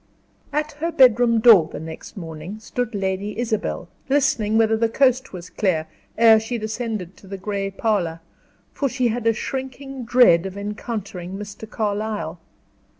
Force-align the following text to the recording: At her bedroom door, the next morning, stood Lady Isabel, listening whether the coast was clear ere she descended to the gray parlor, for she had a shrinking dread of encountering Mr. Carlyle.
At 0.51 0.71
her 0.81 0.91
bedroom 0.91 1.39
door, 1.41 1.69
the 1.71 1.79
next 1.79 2.17
morning, 2.17 2.59
stood 2.59 2.95
Lady 2.95 3.37
Isabel, 3.37 3.87
listening 4.09 4.57
whether 4.57 4.75
the 4.75 4.89
coast 4.89 5.31
was 5.31 5.51
clear 5.51 5.85
ere 6.17 6.39
she 6.39 6.57
descended 6.57 7.15
to 7.17 7.27
the 7.27 7.37
gray 7.37 7.69
parlor, 7.69 8.19
for 8.73 8.89
she 8.89 9.09
had 9.09 9.27
a 9.27 9.33
shrinking 9.33 10.05
dread 10.05 10.47
of 10.47 10.57
encountering 10.57 11.37
Mr. 11.37 11.69
Carlyle. 11.69 12.39